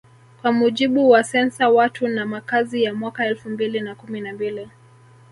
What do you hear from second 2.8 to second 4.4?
ya mwaka elfu mbili na kumi na